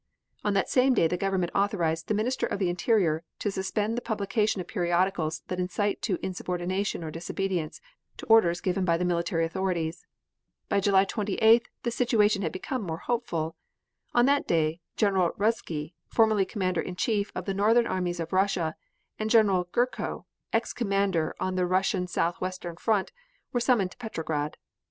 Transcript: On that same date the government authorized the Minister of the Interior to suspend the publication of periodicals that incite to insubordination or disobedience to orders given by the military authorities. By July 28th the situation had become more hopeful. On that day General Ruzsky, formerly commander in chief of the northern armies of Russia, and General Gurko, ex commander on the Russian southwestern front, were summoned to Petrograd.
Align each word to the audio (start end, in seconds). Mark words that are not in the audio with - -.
On 0.43 0.55
that 0.55 0.67
same 0.67 0.95
date 0.95 1.09
the 1.09 1.15
government 1.15 1.51
authorized 1.53 2.07
the 2.07 2.15
Minister 2.15 2.47
of 2.47 2.57
the 2.57 2.69
Interior 2.69 3.23
to 3.37 3.51
suspend 3.51 3.95
the 3.95 4.01
publication 4.01 4.59
of 4.59 4.65
periodicals 4.65 5.43
that 5.47 5.59
incite 5.59 6.01
to 6.01 6.17
insubordination 6.25 7.03
or 7.03 7.11
disobedience 7.11 7.79
to 8.17 8.25
orders 8.25 8.61
given 8.61 8.83
by 8.83 8.97
the 8.97 9.05
military 9.05 9.45
authorities. 9.45 10.07
By 10.69 10.79
July 10.79 11.05
28th 11.05 11.65
the 11.83 11.91
situation 11.91 12.41
had 12.41 12.51
become 12.51 12.81
more 12.81 12.97
hopeful. 12.97 13.55
On 14.15 14.25
that 14.25 14.47
day 14.47 14.81
General 14.97 15.33
Ruzsky, 15.37 15.93
formerly 16.07 16.45
commander 16.45 16.81
in 16.81 16.95
chief 16.95 17.31
of 17.35 17.45
the 17.45 17.53
northern 17.53 17.85
armies 17.85 18.19
of 18.19 18.33
Russia, 18.33 18.73
and 19.19 19.29
General 19.29 19.65
Gurko, 19.65 20.25
ex 20.51 20.73
commander 20.73 21.35
on 21.39 21.53
the 21.53 21.67
Russian 21.67 22.07
southwestern 22.07 22.75
front, 22.75 23.11
were 23.53 23.59
summoned 23.59 23.91
to 23.91 23.97
Petrograd. 23.97 24.57